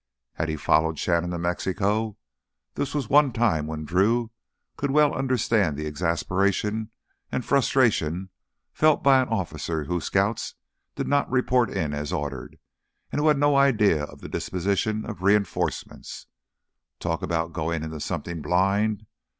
[0.33, 2.17] Had he followed Shannon to Mexico?
[2.73, 4.31] This was one time when Drew
[4.75, 6.89] could well understand the exasperation
[7.31, 8.31] and frustration
[8.73, 10.55] felt by an officer whose scouts
[10.95, 12.57] did not report in as ordered
[13.11, 16.25] and who had no idea of the disposition of reinforcements.
[16.99, 19.05] Talk about going into something blind!